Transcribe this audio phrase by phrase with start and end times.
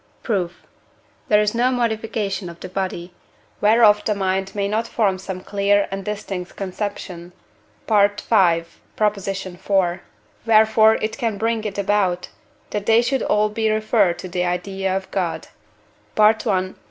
[0.23, 0.63] Proof.
[1.27, 3.13] There is no modification of the body,
[3.61, 7.33] whereof the mind may not form some clear and distinct conception
[7.87, 8.09] (V.
[8.31, 8.79] iv.);
[10.43, 12.29] wherefore it can bring it about,
[12.71, 15.49] that they should all be referred to the idea of God
[16.17, 16.73] (I.